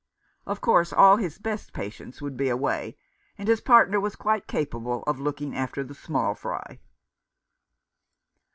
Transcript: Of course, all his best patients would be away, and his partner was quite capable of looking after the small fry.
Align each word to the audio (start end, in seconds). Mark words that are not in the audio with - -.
Of 0.47 0.61
course, 0.61 0.91
all 0.91 1.17
his 1.17 1.37
best 1.37 1.73
patients 1.73 2.23
would 2.23 2.35
be 2.35 2.49
away, 2.49 2.97
and 3.37 3.47
his 3.47 3.61
partner 3.61 3.99
was 3.99 4.15
quite 4.15 4.47
capable 4.47 5.03
of 5.03 5.19
looking 5.19 5.55
after 5.55 5.83
the 5.83 5.93
small 5.93 6.33
fry. 6.33 6.79